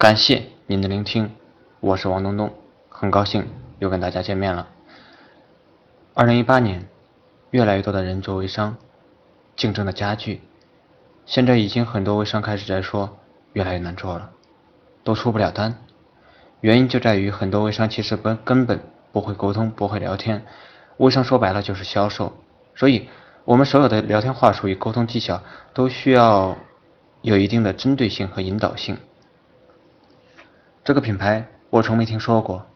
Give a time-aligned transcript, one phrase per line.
[0.00, 1.30] 感谢您的聆听，
[1.78, 2.54] 我是王东东，
[2.88, 3.46] 很高兴
[3.80, 4.66] 又跟大家见面了。
[6.14, 6.88] 二零一八年，
[7.50, 8.78] 越来越多的人做微商，
[9.56, 10.40] 竞争的加剧，
[11.26, 13.18] 现在已经很多微商开始在说
[13.52, 14.30] 越来越难做了，
[15.04, 15.76] 都出不了单。
[16.62, 18.80] 原因就在于很多微商其实根根本
[19.12, 20.42] 不会沟通，不会聊天。
[20.96, 22.32] 微商说白了就是销售，
[22.74, 23.10] 所以
[23.44, 25.42] 我们所有的聊天话术与沟通技巧
[25.74, 26.56] 都需要
[27.20, 28.96] 有一定的针对性和引导性。
[30.90, 32.66] 这个品牌我从没听说过。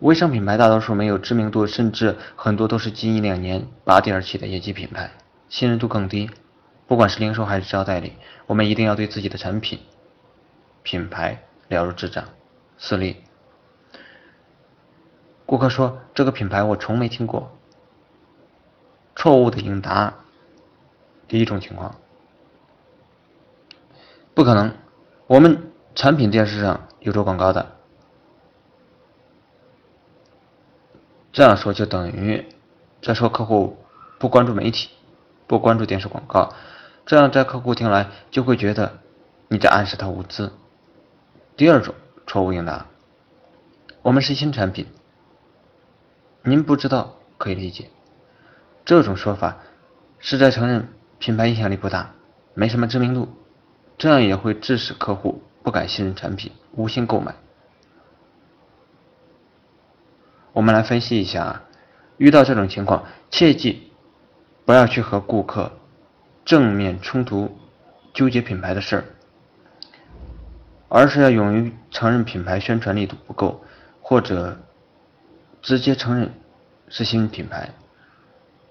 [0.00, 5.12] 微商品牌大多数没有知名度，甚至很多都是近一两年拔地而起的业绩品牌，
[5.48, 6.28] 信任度更低。
[6.88, 8.14] 不管是零售还是招代理，
[8.48, 9.78] 我们一定要对自己的产品、
[10.82, 12.24] 品牌了如指掌。
[12.76, 13.18] 四例，
[15.46, 17.56] 顾客说这个品牌我从没听过。
[19.14, 20.12] 错误的应答。
[21.28, 21.94] 第一种情况，
[24.34, 24.74] 不可能，
[25.28, 27.76] 我们产品电视上有做广告的。
[31.32, 32.46] 这样说就等于
[33.02, 33.78] 在说客户
[34.18, 34.90] 不关注媒体，
[35.46, 36.52] 不关注电视广告，
[37.06, 38.98] 这样在客户听来就会觉得
[39.48, 40.50] 你在暗示他无知。
[41.56, 41.94] 第二种
[42.26, 42.86] 错误应答，
[44.02, 44.86] 我们是新产品，
[46.42, 47.90] 您不知道可以理解。
[48.84, 49.58] 这种说法
[50.18, 52.12] 是在承认品牌影响力不大，
[52.54, 53.28] 没什么知名度，
[53.98, 57.34] 这样也会致使客户不敢信任产品，无心购买。
[60.52, 61.62] 我们来分析一下啊，
[62.16, 63.92] 遇到这种情况，切记
[64.64, 65.72] 不要去和顾客
[66.44, 67.56] 正面冲突，
[68.12, 69.04] 纠结品牌的事儿，
[70.88, 73.62] 而是要勇于承认品牌宣传力度不够，
[74.02, 74.58] 或者
[75.62, 76.32] 直接承认
[76.88, 77.70] 是新品牌，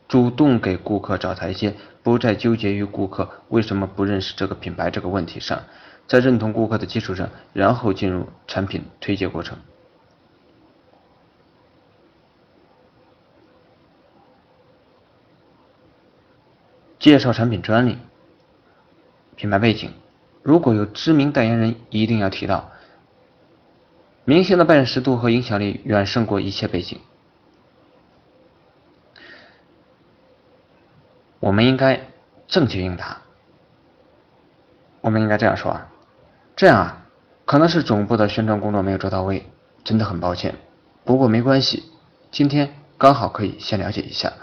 [0.08, 5.64] 主动给顾客找台阶，不再纠结于顾客为什么不认识这个品牌这个问题上，
[6.10, 9.60] 在认同顾客的基础上，然后进入产品推介过程。
[16.98, 17.98] 介绍产品专利、
[19.36, 19.94] 品牌背景，
[20.42, 22.72] 如果有知名代言人，一定要提到。
[24.26, 27.00] 明星的辨识度和影响力远胜过一切背景。
[31.40, 32.02] 我们应该
[32.48, 33.22] 正确应答。
[35.02, 35.90] 我们应该这样说啊，
[36.60, 37.06] 这样啊，
[37.46, 39.50] 可能是总部的宣传工作没有做到位，
[39.86, 40.56] 真的很抱歉。
[41.06, 41.86] 不过没关系，
[42.32, 44.34] 今天刚好可以先了解一下，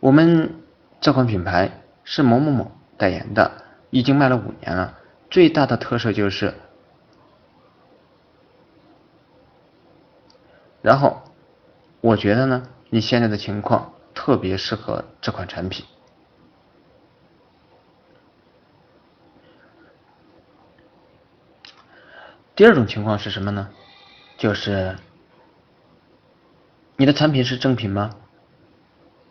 [0.00, 0.56] 我们。
[1.00, 1.70] 这款品牌
[2.02, 3.52] 是某某某代言的，
[3.90, 4.98] 已经卖了五年了。
[5.30, 6.54] 最大的特色就是，
[10.82, 11.22] 然后
[12.00, 15.86] 我觉得呢，你现在的情况特别适合这款产品。
[22.58, 23.68] 第二种情况是什么呢？
[24.36, 24.96] 就是
[26.96, 28.10] 你的产品是正品吗？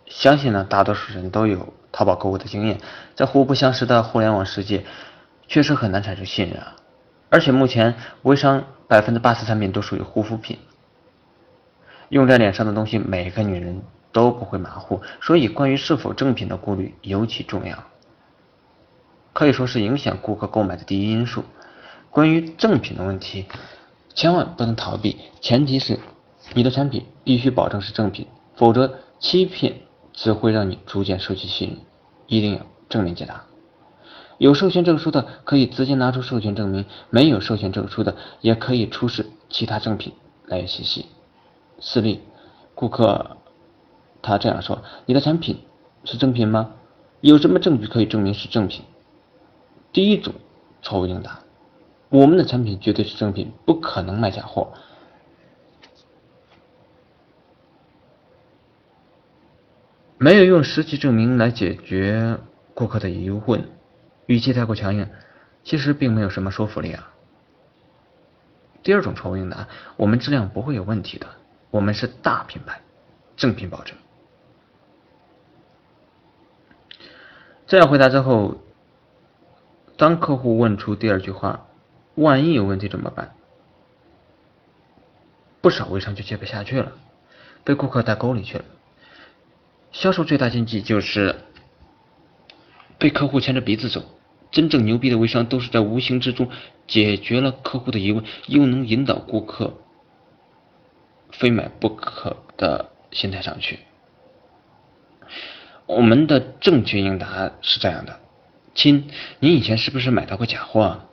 [0.05, 2.79] 相信呢，大多数人都有淘宝购物的经验，
[3.15, 4.85] 在互不相识的互联网世界，
[5.45, 6.77] 确实很难产生信任啊。
[7.27, 10.57] 而且目前微商百分之八十产品都属于护肤品，
[12.07, 13.81] 用在脸上的东西，每个女人
[14.13, 17.83] 都不会马虎，所以关于是否正品的顾虑尤其重要，
[19.33, 21.43] 可以说是影响顾客购买的第一因素。
[22.09, 23.45] 关于正品的问题，
[24.13, 25.99] 千万不能逃避，前提是
[26.53, 29.81] 你的产品必须保证是正品，否则欺骗。
[30.19, 31.77] 只会让你逐渐失去信任，
[32.25, 33.43] 一定要正面解答。
[34.39, 40.13] 有授权证书的可以直接拿出授权证明，没有授权证书的也可以出示其他证品
[40.47, 41.05] 来源信息。
[41.79, 42.21] 四例，
[42.73, 43.37] 顾客
[44.23, 45.59] 他这样说：“你的产品
[46.03, 46.71] 是正品吗？
[47.21, 48.85] 有什么证据可以证明是正品？”
[49.93, 50.33] 第一种
[50.81, 51.41] 错误应答：
[52.09, 54.73] 我们的产品绝对是正品，不可能卖假货。
[60.17, 62.39] 没有用实际证明来解决
[62.73, 63.69] 顾客的疑问，
[64.25, 65.07] 语气太过强硬，
[65.63, 67.13] 其实并没有什么说服力啊。
[68.81, 71.27] 第二种错误应答，我们质量不会有问题的，
[71.69, 72.81] 我们是大品牌，
[73.35, 73.95] 正品保证。
[77.67, 78.55] 这样回答之后，
[79.97, 81.66] 当客户问出第二句话，
[82.17, 83.35] 万一有问题怎么办？
[85.61, 86.93] 不少微商就接不下去了，
[87.63, 88.65] 被顾客带沟里去了。
[89.91, 91.35] 销售最大禁忌就是
[92.97, 94.03] 被客户牵着鼻子走。
[94.49, 96.49] 真正牛逼的微商都是在无形之中
[96.87, 99.73] 解决了客户的疑问，又能引导顾客
[101.31, 103.79] 非买不可的心态上去。
[105.85, 108.19] 我们的正确应答是这样的：
[108.73, 109.09] 亲，
[109.39, 110.81] 您以前是不是买到过假货？
[110.81, 111.03] 啊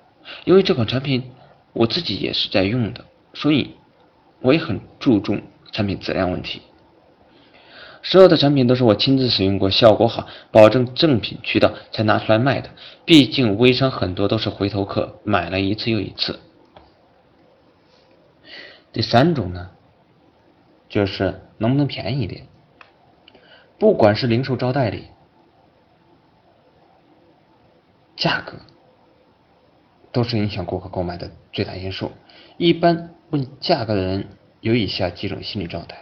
[0.45, 1.33] 因为这款产品
[1.73, 3.77] 我自己也是在用的，所以
[4.41, 5.43] 我也很注重
[5.73, 6.63] 产品质量问题。
[8.03, 12.69] 所有的产品都是我亲自使用过，效果好，保证正品渠道才拿出来卖的。
[13.07, 16.39] 毕竟微商很多都是回头客，买了一次又一次。
[18.93, 19.71] 第三种呢，
[20.89, 22.47] 就是能不能便宜一点？
[23.79, 25.07] 不管是零售招代理，
[28.17, 28.53] 价格
[30.15, 32.13] 都是影响顾客购买的最大因素。
[32.57, 34.29] 一般问价格的人
[34.61, 35.99] 有以下几种心理状态。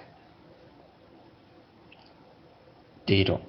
[3.07, 3.41] 第一种，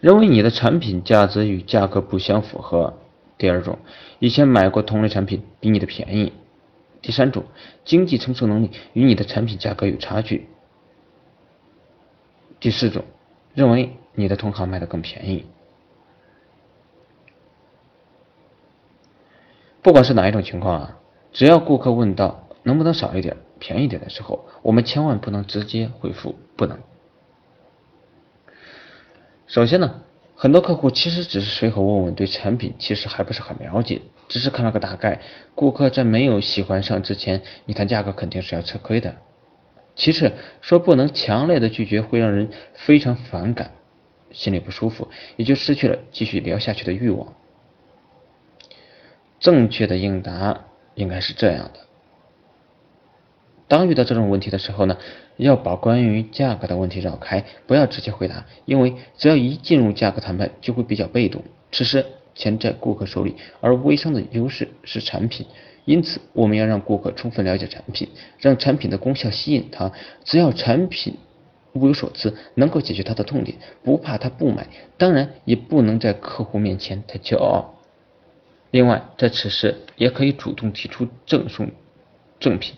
[0.00, 2.94] 认为你的产品价值与价格不相符合；
[3.36, 3.78] 第二种，
[4.18, 6.32] 以前买过同类产品比你的便宜；
[7.02, 7.44] 第三种，
[7.84, 10.46] 经济承受能力与你的产品价格有差距；
[12.58, 13.04] 第四种，
[13.54, 15.44] 认为你的同行卖的更便宜。
[19.82, 20.98] 不管是哪一种情况啊，
[21.32, 26.78] 只要顾客问到能不能少一点、便宜点的时候，我们千万不能直接回复不能。
[29.48, 30.02] 首先呢，
[30.36, 35.20] 很多客户其实只是随口问问，对产品其实还不是很了解，只是看了个大概。
[35.54, 39.16] 顾客在没有喜欢上之前，你谈价格肯定是要吃亏的。
[39.96, 43.72] 其次，说不能强烈的拒绝会让人非常反感，
[44.30, 47.34] 心里不舒服，也就失去了继续聊下去的欲望。
[49.42, 50.62] 正确的应答
[50.94, 51.80] 应该是这样的。
[53.66, 54.96] 当遇到这种问题的时候呢，
[55.36, 61.42] 要把关于价格的问题绕开，不要直接回答，因为只要一进入价格谈判，就会比较被动。
[61.72, 65.46] 此时钱在顾客手里，而微商的优势是产品，
[65.86, 68.08] 因此我们要让顾客充分了解产品，
[68.38, 69.90] 让产品的功效吸引他。
[70.22, 71.16] 只要产品
[71.72, 74.68] 物有所值，能够解决他的痛点，不怕他不买。
[74.98, 77.74] 当然，也不能在客户面前太骄傲。
[78.72, 81.70] 另外，在此时也可以主动提出赠送
[82.40, 82.74] 赠品。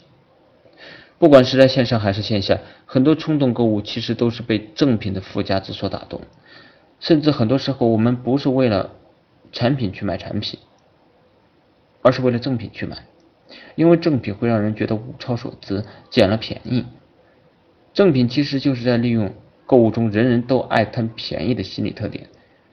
[1.19, 6.20] 不管是在线上还是线下，很多冲动购物其实都是被赠品的附加值所打动。
[6.99, 8.91] 甚至很多时候，我们不是为了
[9.52, 10.58] 产品去买产品，
[12.02, 13.06] 而是为了赠品去买，
[13.76, 16.85] 因为赠品会让人觉得物超所值，捡了便宜。
[17.93, 19.32] 赠品其实就是在利用
[19.64, 22.29] 购物中人人都爱贪便宜的心理特点。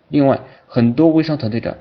[0.09, 1.77] 另外，很多微商团队的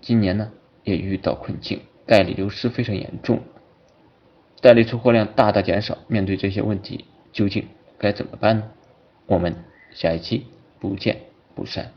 [0.00, 0.52] 今年呢
[0.84, 3.40] 也遇到困境，代理流失非常严重。
[4.60, 7.66] 代理出货量大大减少，面对这些问题，究竟
[7.98, 8.70] 该怎么办呢？
[9.26, 9.56] 我们
[9.92, 10.46] 下一期
[10.78, 11.20] 不见
[11.54, 11.92] 不散。